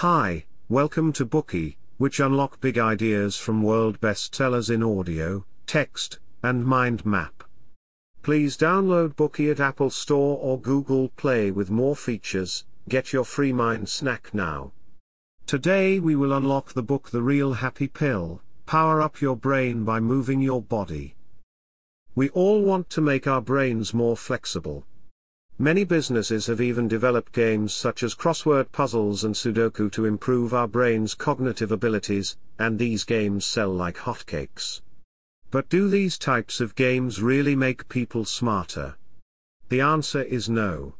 Hi, 0.00 0.46
welcome 0.70 1.12
to 1.12 1.26
Bookey, 1.26 1.76
which 1.98 2.20
unlock 2.20 2.58
big 2.62 2.78
ideas 2.78 3.36
from 3.36 3.62
world 3.62 4.00
bestsellers 4.00 4.70
in 4.70 4.82
audio, 4.82 5.44
text, 5.66 6.18
and 6.42 6.64
mind 6.64 7.04
map. 7.04 7.44
Please 8.22 8.56
download 8.56 9.14
Bookey 9.14 9.50
at 9.50 9.60
Apple 9.60 9.90
Store 9.90 10.38
or 10.38 10.58
Google 10.58 11.10
Play 11.18 11.50
with 11.50 11.70
more 11.70 11.94
features. 11.94 12.64
Get 12.88 13.12
your 13.12 13.24
free 13.24 13.52
mind 13.52 13.90
snack 13.90 14.32
now. 14.32 14.72
Today 15.46 15.98
we 15.98 16.16
will 16.16 16.32
unlock 16.32 16.72
the 16.72 16.82
book 16.82 17.10
The 17.10 17.20
Real 17.20 17.52
Happy 17.52 17.86
Pill 17.86 18.40
Power 18.64 19.02
Up 19.02 19.20
Your 19.20 19.36
Brain 19.36 19.84
by 19.84 20.00
Moving 20.00 20.40
Your 20.40 20.62
Body. 20.62 21.14
We 22.14 22.30
all 22.30 22.62
want 22.62 22.88
to 22.88 23.02
make 23.02 23.26
our 23.26 23.42
brains 23.42 23.92
more 23.92 24.16
flexible. 24.16 24.86
Many 25.60 25.84
businesses 25.84 26.46
have 26.46 26.62
even 26.62 26.88
developed 26.88 27.34
games 27.34 27.74
such 27.74 28.02
as 28.02 28.14
crossword 28.14 28.72
puzzles 28.72 29.24
and 29.24 29.34
Sudoku 29.34 29.92
to 29.92 30.06
improve 30.06 30.54
our 30.54 30.66
brain's 30.66 31.12
cognitive 31.12 31.70
abilities, 31.70 32.38
and 32.58 32.78
these 32.78 33.04
games 33.04 33.44
sell 33.44 33.68
like 33.68 33.98
hotcakes. 33.98 34.80
But 35.50 35.68
do 35.68 35.90
these 35.90 36.16
types 36.16 36.62
of 36.62 36.74
games 36.76 37.20
really 37.20 37.54
make 37.54 37.90
people 37.90 38.24
smarter? 38.24 38.96
The 39.68 39.82
answer 39.82 40.22
is 40.22 40.48
no. 40.48 40.94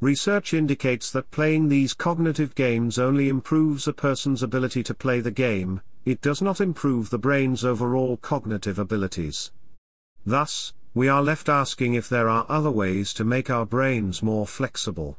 Research 0.00 0.54
indicates 0.54 1.10
that 1.10 1.30
playing 1.30 1.68
these 1.68 1.92
cognitive 1.92 2.54
games 2.54 2.98
only 2.98 3.28
improves 3.28 3.86
a 3.86 3.92
person's 3.92 4.42
ability 4.42 4.82
to 4.84 4.94
play 4.94 5.20
the 5.20 5.30
game, 5.30 5.82
it 6.06 6.22
does 6.22 6.40
not 6.40 6.62
improve 6.62 7.10
the 7.10 7.18
brain's 7.18 7.62
overall 7.62 8.16
cognitive 8.16 8.78
abilities. 8.78 9.52
Thus, 10.24 10.72
we 10.94 11.08
are 11.08 11.22
left 11.22 11.48
asking 11.48 11.94
if 11.94 12.06
there 12.06 12.28
are 12.28 12.44
other 12.50 12.70
ways 12.70 13.14
to 13.14 13.24
make 13.24 13.48
our 13.48 13.64
brains 13.64 14.22
more 14.22 14.46
flexible. 14.46 15.16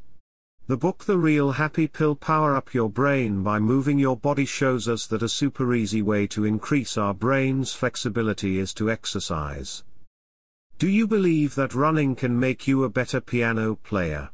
The 0.67 0.77
book 0.77 1.05
The 1.05 1.17
Real 1.17 1.53
Happy 1.53 1.87
Pill 1.87 2.15
Power 2.15 2.55
Up 2.55 2.75
Your 2.75 2.89
Brain 2.89 3.41
by 3.41 3.57
Moving 3.57 3.97
Your 3.97 4.15
Body 4.15 4.45
shows 4.45 4.87
us 4.87 5.07
that 5.07 5.23
a 5.23 5.27
super 5.27 5.73
easy 5.73 6.01
way 6.01 6.27
to 6.27 6.45
increase 6.45 6.95
our 6.95 7.13
brain's 7.13 7.73
flexibility 7.73 8.59
is 8.59 8.71
to 8.75 8.91
exercise. 8.91 9.83
Do 10.77 10.87
you 10.87 11.07
believe 11.07 11.55
that 11.55 11.73
running 11.73 12.15
can 12.15 12.39
make 12.39 12.67
you 12.67 12.83
a 12.83 12.89
better 12.89 13.19
piano 13.19 13.75
player? 13.75 14.29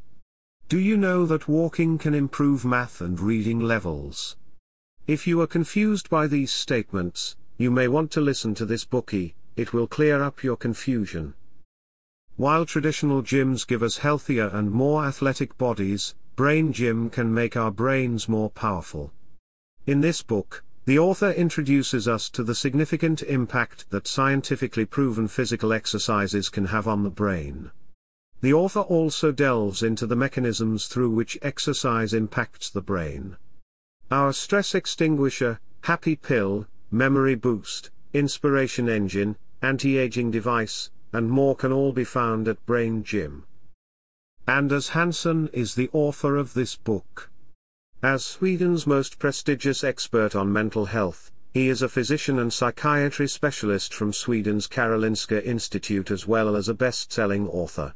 Do 0.68 0.78
you 0.78 0.98
know 0.98 1.26
that 1.26 1.48
walking 1.48 1.98
can 1.98 2.14
improve 2.14 2.66
math 2.66 3.00
and 3.00 3.20
reading 3.20 3.62
levels? 3.62 4.36
If 5.08 5.26
you 5.26 5.40
are 5.42 5.48
confused 5.48 6.10
by 6.10 6.28
these 6.28 6.52
statements, 6.52 7.38
you 7.58 7.72
may 7.72 7.88
want 7.88 8.12
to 8.12 8.22
listen 8.22 8.54
to 8.56 8.66
this 8.66 8.86
Bookey, 8.86 9.34
it 9.60 9.74
will 9.74 9.88
clear 9.88 10.24
up 10.24 10.42
your 10.42 10.56
confusion. 10.56 11.34
While 12.38 12.66
traditional 12.66 13.22
gyms 13.22 13.68
give 13.68 13.84
us 13.84 13.98
healthier 13.98 14.48
and 14.48 14.72
more 14.72 15.04
athletic 15.04 15.58
bodies, 15.58 16.16
Brain 16.38 16.72
Gym 16.72 17.10
can 17.10 17.34
make 17.34 17.58
our 17.58 17.70
brains 17.70 18.30
more 18.30 18.50
powerful. 18.50 19.12
In 19.86 20.00
this 20.00 20.22
book, 20.24 20.64
the 20.86 20.98
author 20.98 21.32
introduces 21.32 22.08
us 22.08 22.30
to 22.30 22.44
the 22.44 22.56
significant 22.56 23.22
impact 23.24 23.90
that 23.90 24.08
scientifically 24.08 24.86
proven 24.86 25.28
physical 25.28 25.74
exercises 25.74 26.48
can 26.48 26.68
have 26.68 26.88
on 26.88 27.04
the 27.04 27.10
brain. 27.10 27.72
The 28.40 28.54
author 28.54 28.80
also 28.80 29.34
delves 29.34 29.84
into 29.84 30.08
the 30.08 30.16
mechanisms 30.16 30.88
through 30.88 31.10
which 31.10 31.38
exercise 31.42 32.14
impacts 32.14 32.70
the 32.70 32.82
brain. 32.82 33.36
Our 34.10 34.32
stress 34.32 34.74
extinguisher, 34.74 35.60
happy 35.82 36.16
pill, 36.16 36.66
memory 36.90 37.36
boost, 37.36 37.92
inspiration 38.14 38.90
engine, 38.90 39.36
anti-aging 39.62 40.32
device, 40.32 40.92
and 41.12 41.30
more 41.30 41.56
can 41.56 41.72
all 41.72 41.92
be 41.92 42.04
found 42.04 42.48
at 42.48 42.66
Brain 42.66 43.04
Gym. 43.04 43.46
Anders 44.48 44.90
Hansen 44.90 45.50
is 45.54 45.76
the 45.76 45.90
author 45.94 46.36
of 46.36 46.54
this 46.54 46.76
book. 46.76 47.30
As 48.02 48.24
Sweden's 48.24 48.88
most 48.88 49.20
prestigious 49.20 49.84
expert 49.84 50.36
on 50.36 50.54
mental 50.54 50.86
health, 50.86 51.32
he 51.54 51.68
is 51.68 51.82
a 51.82 51.90
physician 51.90 52.40
and 52.40 52.54
psychiatry 52.54 53.28
specialist 53.28 53.94
from 53.94 54.14
Sweden's 54.14 54.68
Karolinska 54.68 55.44
Institute 55.44 56.12
as 56.12 56.28
well 56.28 56.56
as 56.56 56.70
a 56.70 56.74
best-selling 56.74 57.48
author. 57.48 57.94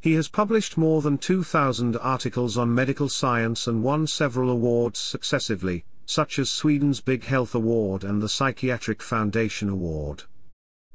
He 0.00 0.14
has 0.14 0.28
published 0.28 0.76
more 0.76 1.02
than 1.02 1.18
2,000 1.18 1.96
articles 1.96 2.56
on 2.56 2.74
medical 2.74 3.08
science 3.08 3.66
and 3.66 3.82
won 3.82 4.06
several 4.06 4.50
awards 4.50 5.00
successively, 5.00 5.84
such 6.06 6.38
as 6.38 6.48
Sweden's 6.48 7.00
Big 7.00 7.24
Health 7.24 7.54
Award 7.54 8.04
and 8.04 8.22
the 8.22 8.28
Psychiatric 8.28 9.02
Foundation 9.02 9.68
Award. 9.68 10.22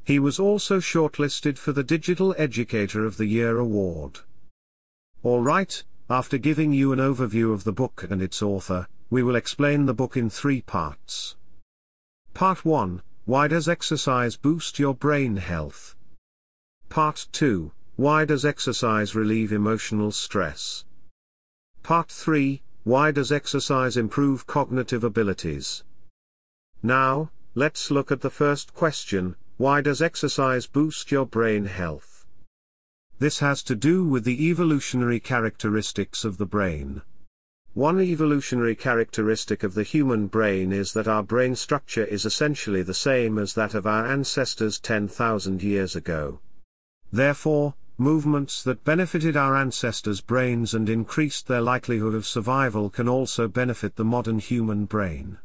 He 0.04 0.18
was 0.18 0.40
also 0.40 0.80
shortlisted 0.80 1.58
for 1.58 1.72
the 1.72 1.84
Digital 1.84 2.34
Educator 2.38 3.06
of 3.06 3.18
the 3.18 3.28
Year 3.28 3.58
award. 3.58 4.22
Alright, 5.24 5.84
after 6.10 6.38
giving 6.38 6.74
you 6.74 6.92
an 6.92 7.00
overview 7.00 7.54
of 7.54 7.64
the 7.64 7.72
book 7.72 8.06
and 8.10 8.22
its 8.22 8.42
author, 8.42 8.88
we 9.12 9.22
will 9.22 9.36
explain 9.36 9.86
the 9.86 9.94
book 9.94 10.18
in 10.18 10.30
three 10.30 10.62
parts. 10.62 11.36
Part 12.34 12.66
1 12.66 13.02
Why 13.26 13.48
does 13.48 13.70
exercise 13.70 14.38
boost 14.38 14.80
your 14.80 14.96
brain 14.96 15.38
health? 15.38 15.96
Part 16.90 17.28
2 17.32 17.72
Why 17.96 18.26
does 18.26 18.44
exercise 18.44 19.14
relieve 19.14 19.52
emotional 19.52 20.12
stress? 20.12 20.84
Part 21.84 22.10
3 22.10 22.62
Why 22.84 23.12
does 23.12 23.32
exercise 23.32 23.98
improve 23.98 24.48
cognitive 24.48 25.04
abilities? 25.04 25.84
Now, 26.82 27.30
let's 27.54 27.92
look 27.92 28.12
at 28.12 28.22
the 28.22 28.30
first 28.32 28.74
question 28.74 29.36
why 29.62 29.80
does 29.80 30.02
exercise 30.02 30.66
boost 30.66 31.12
your 31.12 31.24
brain 31.24 31.66
health? 31.66 32.26
This 33.20 33.38
has 33.42 33.62
to 33.66 33.76
do 33.76 34.04
with 34.04 34.24
the 34.24 34.50
evolutionary 34.50 35.20
characteristics 35.20 36.26
of 36.26 36.40
the 36.40 36.48
brain. 36.48 37.04
One 37.76 38.02
evolutionary 38.02 38.76
characteristic 38.76 39.62
of 39.62 39.76
the 39.76 39.84
human 39.84 40.26
brain 40.26 40.74
is 40.74 40.94
that 40.94 41.08
our 41.08 41.22
brain 41.22 41.56
structure 41.56 42.06
is 42.06 42.26
essentially 42.26 42.82
the 42.82 42.96
same 42.96 43.38
as 43.38 43.54
that 43.54 43.76
of 43.76 43.86
our 43.86 44.08
ancestors 44.08 44.80
10,000 44.80 45.62
years 45.62 45.96
ago. 45.96 46.40
Therefore, 47.14 47.76
movements 48.00 48.64
that 48.64 48.84
benefited 48.84 49.38
our 49.38 49.56
ancestors' 49.56 50.22
brains 50.22 50.74
and 50.74 50.90
increased 50.90 51.48
their 51.48 51.62
likelihood 51.62 52.16
of 52.16 52.26
survival 52.26 52.90
can 52.90 53.08
also 53.08 53.48
benefit 53.48 53.96
the 53.96 54.04
modern 54.04 54.40
human 54.40 54.86
brain. 54.86 55.38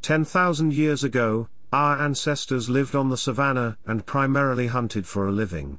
10,000 0.00 0.72
years 0.72 1.04
ago, 1.04 1.48
our 1.72 2.00
ancestors 2.00 2.68
lived 2.68 2.94
on 2.94 3.10
the 3.10 3.16
savannah 3.16 3.76
and 3.86 4.06
primarily 4.06 4.68
hunted 4.68 5.06
for 5.06 5.26
a 5.26 5.32
living. 5.32 5.78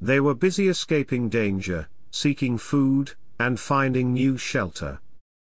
They 0.00 0.20
were 0.20 0.34
busy 0.34 0.68
escaping 0.68 1.28
danger, 1.28 1.88
seeking 2.10 2.58
food, 2.58 3.14
and 3.38 3.58
finding 3.58 4.12
new 4.12 4.36
shelter. 4.36 5.00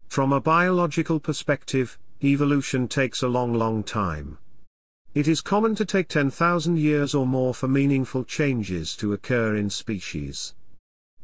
From 0.08 0.32
a 0.32 0.42
biological 0.42 1.20
perspective, 1.20 1.98
evolution 2.24 2.88
takes 2.88 3.22
a 3.22 3.28
long 3.28 3.54
long 3.54 3.84
time. 3.84 4.38
It 5.14 5.28
is 5.28 5.42
common 5.42 5.74
to 5.76 5.86
take 5.86 6.08
10,000 6.08 6.78
years 6.78 7.16
or 7.16 7.26
more 7.26 7.54
for 7.54 7.68
meaningful 7.68 8.24
changes 8.24 8.96
to 8.98 9.14
occur 9.14 9.56
in 9.56 9.70
species. 9.70 10.54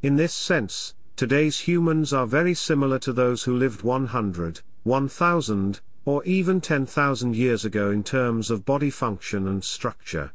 In 0.01 0.15
this 0.15 0.33
sense, 0.33 0.95
today's 1.15 1.59
humans 1.59 2.11
are 2.11 2.25
very 2.25 2.55
similar 2.55 2.97
to 3.00 3.13
those 3.13 3.44
who 3.44 3.55
lived 3.55 3.83
100, 3.83 4.61
1000, 4.83 5.81
or 6.05 6.23
even 6.25 6.59
10,000 6.59 7.35
years 7.35 7.63
ago 7.63 7.91
in 7.91 8.03
terms 8.03 8.51
of 8.51 8.65
body 8.65 8.89
function 8.89 9.47
and 9.47 9.63
structure. 9.63 10.31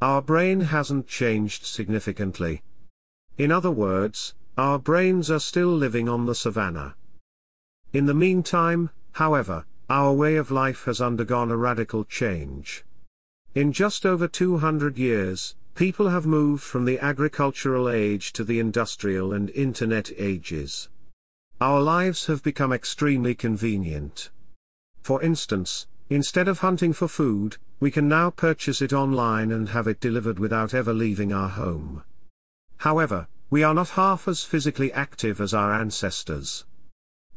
Our 0.00 0.22
brain 0.22 0.60
hasn't 0.60 1.06
changed 1.06 1.64
significantly. 1.64 2.62
In 3.38 3.52
other 3.52 3.70
words, 3.70 4.34
our 4.56 4.78
brains 4.78 5.30
are 5.30 5.40
still 5.40 5.68
living 5.68 6.08
on 6.08 6.26
the 6.26 6.34
savannah. 6.34 6.94
In 7.92 8.06
the 8.06 8.14
meantime, 8.14 8.90
however, 9.12 9.66
our 9.88 10.12
way 10.12 10.36
of 10.36 10.50
life 10.50 10.84
has 10.84 11.00
undergone 11.00 11.50
a 11.50 11.56
radical 11.56 12.04
change. 12.04 12.84
In 13.54 13.72
just 13.72 14.04
over 14.04 14.26
200 14.26 14.98
years, 14.98 15.54
people 15.74 16.08
have 16.08 16.26
moved 16.26 16.62
from 16.62 16.86
the 16.86 16.98
agricultural 16.98 17.88
age 17.88 18.32
to 18.32 18.44
the 18.44 18.58
industrial 18.58 19.32
and 19.32 19.50
internet 19.50 20.10
ages. 20.18 20.88
Our 21.60 21.80
lives 21.80 22.26
have 22.26 22.42
become 22.42 22.72
extremely 22.72 23.34
convenient. 23.34 24.30
For 25.06 25.22
instance, 25.22 25.86
instead 26.10 26.48
of 26.48 26.58
hunting 26.58 26.92
for 26.92 27.06
food, 27.06 27.58
we 27.78 27.92
can 27.92 28.08
now 28.08 28.30
purchase 28.30 28.82
it 28.82 28.92
online 28.92 29.52
and 29.52 29.68
have 29.68 29.86
it 29.86 30.00
delivered 30.00 30.40
without 30.40 30.74
ever 30.74 30.92
leaving 30.92 31.32
our 31.32 31.48
home. 31.48 32.02
However, 32.78 33.28
we 33.48 33.62
are 33.62 33.72
not 33.72 33.90
half 33.90 34.26
as 34.26 34.42
physically 34.42 34.92
active 34.92 35.40
as 35.40 35.54
our 35.54 35.72
ancestors. 35.72 36.64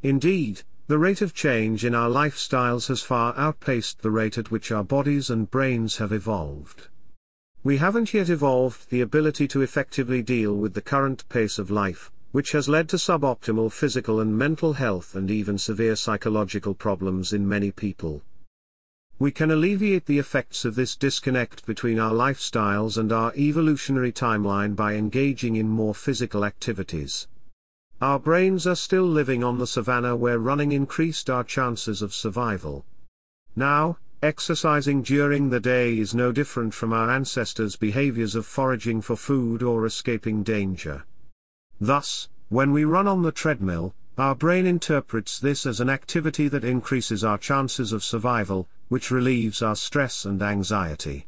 Indeed, 0.02 0.64
the 0.88 0.98
rate 0.98 1.22
of 1.22 1.36
change 1.36 1.86
in 1.86 1.94
our 1.94 2.10
lifestyles 2.10 2.88
has 2.88 3.04
far 3.04 3.38
outpaced 3.38 4.02
the 4.02 4.10
rate 4.10 4.40
at 4.40 4.50
which 4.50 4.72
our 4.72 4.84
bodies 4.84 5.30
and 5.30 5.52
brains 5.52 5.98
have 5.98 6.12
evolved. 6.12 6.88
We 7.64 7.78
haven't 7.78 8.16
yet 8.16 8.30
evolved 8.30 8.90
the 8.90 9.02
ability 9.02 9.48
to 9.50 9.62
effectively 9.62 10.24
deal 10.24 10.56
with 10.56 10.74
the 10.74 10.82
current 10.82 11.30
pace 11.30 11.60
of 11.60 11.70
life, 11.70 12.12
which 12.32 12.52
has 12.52 12.70
led 12.70 12.88
to 12.90 12.96
suboptimal 12.96 13.72
physical 13.72 14.20
and 14.20 14.38
mental 14.38 14.74
health 14.74 15.16
and 15.16 15.32
even 15.32 15.58
severe 15.58 15.96
psychological 15.96 16.74
problems 16.74 17.34
in 17.34 17.48
many 17.48 17.72
people. 17.72 18.22
We 19.18 19.32
can 19.32 19.52
alleviate 19.52 20.06
the 20.06 20.20
effects 20.20 20.64
of 20.64 20.76
this 20.76 20.96
disconnect 20.96 21.66
between 21.66 22.00
our 22.00 22.14
lifestyles 22.14 22.98
and 22.98 23.12
our 23.12 23.34
evolutionary 23.36 24.14
timeline 24.14 24.76
by 24.76 24.94
engaging 24.94 25.56
in 25.58 25.68
more 25.68 25.94
physical 25.94 26.46
activities. 26.46 27.28
our 28.02 28.18
brains 28.18 28.66
are 28.66 28.76
still 28.76 29.04
living 29.04 29.44
on 29.44 29.58
the 29.58 29.68
savannah 29.68 30.16
where 30.16 30.40
running 30.40 30.72
increased 30.72 31.30
our 31.30 31.44
chances 31.44 32.02
of 32.02 32.14
survival. 32.14 32.86
Now, 33.58 33.98
exercising 34.24 35.02
during 35.02 35.50
the 35.50 35.60
day 35.60 35.98
is 35.98 36.16
no 36.16 36.32
different 36.32 36.74
from 36.74 36.94
our 36.94 37.12
ancestors' 37.12 37.76
behaviors 37.76 38.36
of 38.36 38.46
foraging 38.46 39.02
for 39.02 39.18
food 39.18 39.62
or 39.62 39.86
escaping 39.86 40.44
danger. 40.44 41.04
Thus, 41.82 42.30
when 42.50 42.72
we 42.72 42.84
run 42.84 43.08
on 43.08 43.22
the 43.22 43.32
treadmill, 43.32 43.94
our 44.18 44.36
brain 44.36 44.66
interprets 44.66 45.40
this 45.40 45.66
as 45.66 45.80
an 45.80 45.90
activity 45.90 46.50
that 46.50 46.66
increases 46.66 47.24
our 47.24 47.38
chances 47.38 47.94
of 47.94 48.04
survival, 48.04 48.68
which 48.90 49.12
relieves 49.12 49.62
our 49.62 49.76
stress 49.76 50.26
and 50.26 50.42
anxiety. 50.42 51.28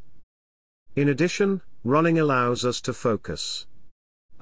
In 0.94 1.08
addition, 1.08 1.62
running 1.84 2.18
allows 2.18 2.64
us 2.64 2.80
to 2.82 2.92
focus. 2.92 3.66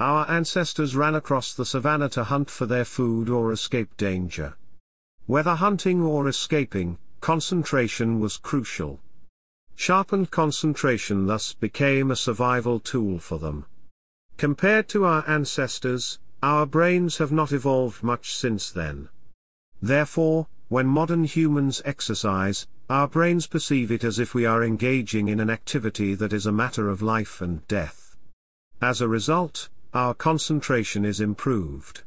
Our 0.01 0.29
ancestors 0.29 0.97
ran 0.97 1.15
across 1.15 1.55
the 1.55 1.65
savannah 1.65 2.09
to 2.11 2.25
hunt 2.25 2.51
for 2.51 2.67
their 2.67 2.85
food 2.85 3.29
or 3.29 3.53
escape 3.53 3.97
danger. 3.97 4.57
Whether 5.27 5.55
hunting 5.55 6.03
or 6.03 6.27
escaping, 6.27 6.99
concentration 7.21 8.19
was 8.19 8.37
crucial. 8.37 8.99
Sharpened 9.77 10.31
concentration 10.33 11.27
thus 11.27 11.55
became 11.55 12.11
a 12.11 12.17
survival 12.17 12.81
tool 12.81 13.19
for 13.19 13.39
them. 13.39 13.67
Compared 14.41 14.89
to 14.89 15.05
our 15.05 15.23
ancestors, 15.29 16.19
our 16.43 16.65
brains 16.65 17.19
have 17.19 17.31
not 17.31 17.53
evolved 17.53 18.03
much 18.03 18.35
since 18.35 18.71
then. 18.71 19.11
Therefore, 19.83 20.47
when 20.71 20.87
modern 20.87 21.25
humans 21.25 21.83
exercise, 21.85 22.67
our 22.89 23.07
brains 23.07 23.47
perceive 23.47 23.93
it 23.93 24.03
as 24.03 24.19
if 24.19 24.33
we 24.33 24.47
are 24.47 24.65
engaging 24.65 25.29
in 25.29 25.41
an 25.41 25.51
activity 25.51 26.15
that 26.15 26.33
is 26.33 26.47
a 26.47 26.53
matter 26.53 26.89
of 26.89 27.03
life 27.03 27.43
and 27.43 27.69
death. 27.69 28.17
As 28.81 29.03
a 29.03 29.09
result, 29.09 29.69
our 29.93 30.15
concentration 30.15 31.05
is 31.05 31.21
improved. 31.21 32.03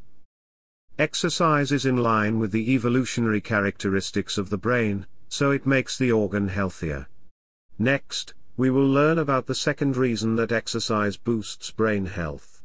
Exercise 0.98 1.72
is 1.72 1.86
in 1.86 1.98
line 1.98 2.40
with 2.40 2.52
the 2.52 2.74
evolutionary 2.74 3.42
characteristics 3.42 4.40
of 4.40 4.50
the 4.50 4.58
brain, 4.58 5.06
so 5.30 5.52
it 5.52 5.68
makes 5.68 6.00
the 6.00 6.12
organ 6.12 6.48
healthier. 6.48 7.08
Next, 7.78 8.34
we 8.56 8.70
will 8.70 8.88
learn 8.88 9.18
about 9.18 9.48
the 9.48 9.56
second 9.56 9.98
reason 9.98 10.36
that 10.36 10.52
exercise 10.52 11.18
boosts 11.18 11.72
brain 11.72 12.06
health. 12.06 12.62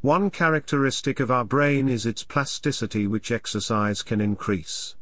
One 0.00 0.30
characteristic 0.30 1.20
of 1.20 1.30
our 1.30 1.44
brain 1.44 1.88
is 1.88 2.06
its 2.06 2.24
plasticity 2.24 3.06
which 3.06 3.30
exercise 3.30 4.02
can 4.02 4.20
increase. 4.20 4.96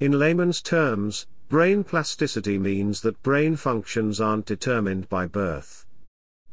In 0.00 0.18
layman's 0.18 0.60
terms, 0.60 1.26
brain 1.48 1.82
plasticity 1.82 2.58
means 2.58 3.00
that 3.00 3.22
brain 3.22 3.56
functions 3.56 4.20
aren't 4.20 4.44
determined 4.44 5.08
by 5.08 5.26
birth. 5.26 5.86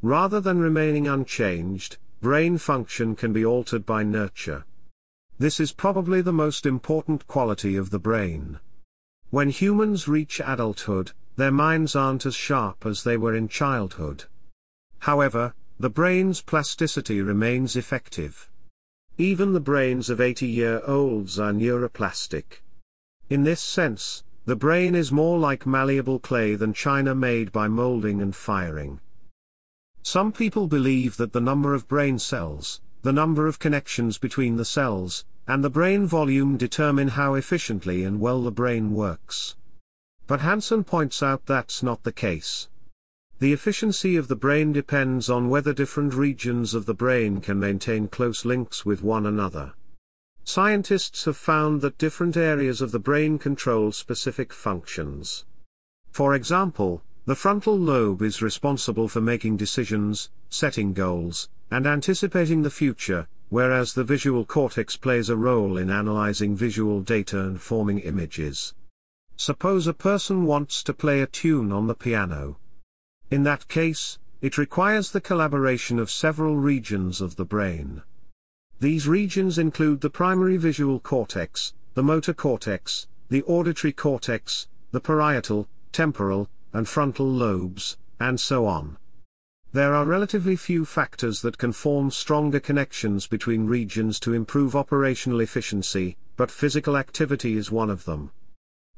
Rather 0.01 0.39
than 0.39 0.59
remaining 0.59 1.05
unchanged, 1.05 1.97
brain 2.21 2.57
function 2.57 3.13
can 3.13 3.33
be 3.33 3.43
altered 3.43 3.85
by 3.85 4.03
nurture. 4.03 4.65
This 5.37 5.59
is 5.59 5.73
probably 5.73 6.21
the 6.21 6.31
most 6.31 6.65
important 6.65 7.27
quality 7.27 7.75
of 7.75 7.89
the 7.89 7.99
brain. 7.99 8.59
When 9.31 9.49
humans 9.49 10.07
reach 10.07 10.39
adulthood, 10.39 11.11
their 11.39 11.51
minds 11.51 11.95
aren't 11.95 12.25
as 12.25 12.36
sharp 12.36 12.86
as 12.86 13.03
they 13.03 13.15
were 13.15 13.33
in 13.33 13.47
childhood. 13.47 14.25
However, 15.00 15.53
the 15.80 15.89
brain's 15.89 16.41
plasticity 16.41 17.21
remains 17.21 17.75
effective. 17.75 18.50
Even 19.18 19.53
the 19.53 19.59
brains 19.59 20.09
of 20.09 20.19
80 20.19 20.47
year 20.47 20.81
olds 20.86 21.39
are 21.39 21.53
neuroplastic. 21.53 22.62
In 23.30 23.44
this 23.44 23.62
sense, 23.62 24.24
the 24.45 24.56
brain 24.56 24.95
is 24.95 25.12
more 25.12 25.38
like 25.38 25.65
malleable 25.65 26.19
clay 26.19 26.56
than 26.56 26.74
china 26.74 27.13
made 27.13 27.51
by 27.51 27.68
molding 27.68 28.21
and 28.21 28.36
firing. 28.36 29.00
Some 30.01 30.31
people 30.31 30.68
believe 30.68 31.18
that 31.18 31.33
the 31.33 31.41
number 31.41 31.74
of 31.74 31.88
brain 31.88 32.19
cells, 32.19 32.81
the 33.03 33.13
number 33.13 33.47
of 33.47 33.59
connections 33.59 34.18
between 34.18 34.57
the 34.57 34.65
cells, 34.65 35.24
and 35.47 35.63
the 35.63 35.69
brain 35.69 36.06
volume 36.06 36.57
determine 36.57 37.09
how 37.09 37.36
efficiently 37.36 38.03
and 38.03 38.19
well 38.19 38.41
the 38.41 38.51
brain 38.51 38.94
works. 38.94 39.56
But 40.29 40.41
Hansen 40.41 40.83
points 40.83 41.23
out 41.23 41.47
that's 41.47 41.81
not 41.81 42.03
the 42.03 42.11
case. 42.11 42.69
The 43.39 43.51
efficiency 43.51 44.15
of 44.15 44.27
the 44.27 44.35
brain 44.35 44.71
depends 44.71 45.27
on 45.27 45.49
whether 45.49 45.73
different 45.73 46.13
regions 46.13 46.75
of 46.75 46.85
the 46.85 46.93
brain 46.93 47.41
can 47.41 47.59
maintain 47.59 48.07
close 48.07 48.45
links 48.45 48.85
with 48.85 49.01
one 49.01 49.25
another. 49.25 49.73
Scientists 50.43 51.25
have 51.25 51.35
found 51.35 51.81
that 51.81 51.97
different 51.97 52.37
areas 52.37 52.79
of 52.79 52.91
the 52.91 52.99
brain 52.99 53.39
control 53.39 53.91
specific 53.91 54.53
functions. 54.53 55.45
For 56.11 56.35
example, 56.35 57.01
the 57.25 57.33
frontal 57.33 57.75
lobe 57.75 58.21
is 58.21 58.39
responsible 58.39 59.07
for 59.07 59.21
making 59.21 59.57
decisions, 59.57 60.29
setting 60.51 60.93
goals, 60.93 61.49
and 61.71 61.87
anticipating 61.87 62.61
the 62.61 62.69
future, 62.69 63.27
whereas 63.49 63.95
the 63.95 64.03
visual 64.03 64.45
cortex 64.45 64.95
plays 64.95 65.29
a 65.29 65.35
role 65.35 65.75
in 65.75 65.89
analyzing 65.89 66.55
visual 66.55 67.01
data 67.01 67.39
and 67.39 67.59
forming 67.59 67.97
images. 67.97 68.75
Suppose 69.41 69.88
a 69.88 69.94
person 69.94 70.44
wants 70.44 70.83
to 70.83 70.94
play 70.94 71.21
a 71.21 71.25
tune 71.25 71.71
on 71.71 71.88
the 71.88 71.95
piano. 71.95 72.57
In 73.31 73.44
that 73.44 73.69
case, 73.69 74.19
it 74.41 74.57
requires 74.57 75.12
the 75.12 75.21
collaboration 75.21 75.97
of 75.97 76.12
several 76.12 76.57
regions 76.57 77.21
of 77.21 77.38
the 77.38 77.45
brain. 77.45 78.03
These 78.81 79.07
regions 79.07 79.57
include 79.57 80.01
the 80.01 80.09
primary 80.09 80.57
visual 80.57 81.00
cortex, 81.00 81.74
the 81.94 82.03
motor 82.03 82.33
cortex, 82.33 83.07
the 83.30 83.44
auditory 83.44 83.94
cortex, 83.94 84.68
the 84.91 85.00
parietal, 85.00 85.69
temporal, 85.94 86.50
and 86.74 86.86
frontal 86.86 87.30
lobes, 87.30 87.97
and 88.19 88.41
so 88.41 88.65
on. 88.65 88.97
There 89.71 89.95
are 89.95 90.03
relatively 90.03 90.57
few 90.57 90.83
factors 90.83 91.41
that 91.44 91.57
can 91.57 91.71
form 91.71 92.12
stronger 92.12 92.59
connections 92.59 93.25
between 93.25 93.68
regions 93.68 94.19
to 94.19 94.33
improve 94.33 94.75
operational 94.75 95.39
efficiency, 95.39 96.18
but 96.36 96.51
physical 96.51 96.97
activity 96.97 97.56
is 97.56 97.71
one 97.71 97.89
of 97.89 98.03
them. 98.03 98.31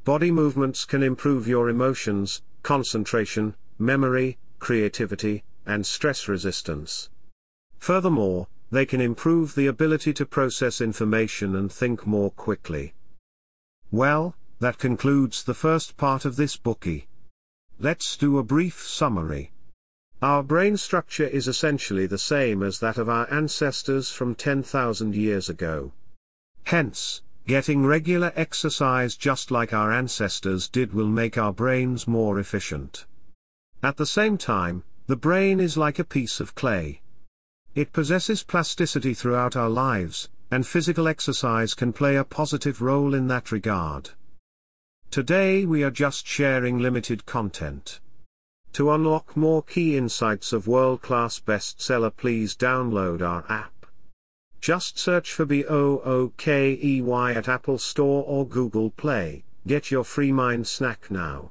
Body 0.03 0.31
movements 0.31 0.83
can 0.83 1.03
improve 1.03 1.47
your 1.47 1.69
emotions, 1.69 2.41
concentration, 2.63 3.55
memory, 3.77 4.39
creativity, 4.57 5.43
and 5.65 5.85
stress 5.85 6.27
resistance. 6.27 7.09
Furthermore, 7.77 8.47
they 8.71 8.85
can 8.85 8.99
improve 8.99 9.53
the 9.53 9.67
ability 9.67 10.13
to 10.13 10.25
process 10.25 10.81
information 10.81 11.55
and 11.55 11.71
think 11.71 12.07
more 12.07 12.31
quickly. 12.31 12.93
Well, 13.91 14.35
that 14.59 14.79
concludes 14.79 15.43
the 15.43 15.53
first 15.53 15.97
part 15.97 16.25
of 16.25 16.35
this 16.35 16.57
Bookey. 16.57 17.05
Let's 17.79 18.17
do 18.17 18.37
a 18.37 18.43
brief 18.43 18.81
summary. 18.87 19.51
Our 20.21 20.41
brain 20.41 20.77
structure 20.77 21.27
is 21.27 21.47
essentially 21.47 22.07
the 22.07 22.17
same 22.17 22.63
as 22.63 22.79
that 22.79 22.97
of 22.97 23.09
our 23.09 23.31
ancestors 23.31 24.11
from 24.11 24.35
10,000 24.35 25.15
years 25.15 25.49
ago. 25.49 25.91
Hence, 26.65 27.21
getting 27.51 27.85
regular 27.85 28.31
exercise 28.37 29.17
just 29.17 29.51
like 29.51 29.73
our 29.73 29.91
ancestors 29.91 30.69
did 30.69 30.93
will 30.93 31.09
make 31.09 31.37
our 31.37 31.51
brains 31.51 32.07
more 32.07 32.39
efficient. 32.39 33.05
At 33.83 33.97
the 33.97 34.05
same 34.05 34.37
time, 34.37 34.85
the 35.07 35.17
brain 35.17 35.59
is 35.59 35.75
like 35.75 35.99
a 35.99 36.05
piece 36.05 36.39
of 36.39 36.55
clay. 36.55 37.01
It 37.75 37.91
possesses 37.91 38.41
plasticity 38.41 39.13
throughout 39.13 39.57
our 39.57 39.69
lives, 39.69 40.29
and 40.49 40.65
physical 40.65 41.09
exercise 41.09 41.73
can 41.73 41.91
play 41.91 42.15
a 42.15 42.23
positive 42.23 42.81
role 42.81 43.13
in 43.13 43.27
that 43.27 43.51
regard. 43.51 44.11
Today 45.09 45.65
we 45.65 45.83
are 45.83 45.91
just 45.91 46.25
sharing 46.25 46.79
limited 46.79 47.25
content. 47.25 47.99
To 48.71 48.91
unlock 48.91 49.35
more 49.35 49.61
key 49.61 49.97
insights 49.97 50.53
of 50.53 50.67
world-class 50.67 51.41
bestseller 51.41 52.15
please 52.15 52.55
download 52.55 53.21
our 53.21 53.43
app. 53.49 53.80
Just 54.61 54.99
search 54.99 55.33
for 55.33 55.43
B-O-O-K-E-Y 55.45 57.33
at 57.33 57.47
Apple 57.47 57.79
Store 57.79 58.23
or 58.27 58.47
Google 58.47 58.91
Play, 58.91 59.43
get 59.65 59.89
your 59.89 60.03
free 60.03 60.31
mind 60.31 60.67
snack 60.67 61.09
now. 61.09 61.49